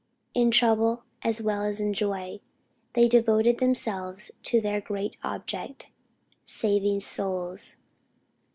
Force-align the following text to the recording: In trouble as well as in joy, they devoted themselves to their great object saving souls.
In 0.33 0.49
trouble 0.49 1.03
as 1.21 1.43
well 1.43 1.61
as 1.61 1.79
in 1.79 1.93
joy, 1.93 2.39
they 2.95 3.07
devoted 3.07 3.59
themselves 3.59 4.31
to 4.41 4.59
their 4.59 4.81
great 4.81 5.17
object 5.23 5.89
saving 6.43 7.01
souls. 7.01 7.75